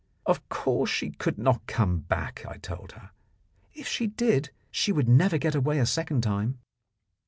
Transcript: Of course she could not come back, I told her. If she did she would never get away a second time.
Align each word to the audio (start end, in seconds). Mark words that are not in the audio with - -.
Of 0.25 0.49
course 0.49 0.89
she 0.89 1.11
could 1.11 1.37
not 1.37 1.67
come 1.67 1.99
back, 1.99 2.43
I 2.49 2.57
told 2.57 2.93
her. 2.93 3.11
If 3.75 3.85
she 3.87 4.07
did 4.07 4.49
she 4.71 4.91
would 4.91 5.07
never 5.07 5.37
get 5.37 5.53
away 5.53 5.77
a 5.77 5.85
second 5.85 6.21
time. 6.23 6.57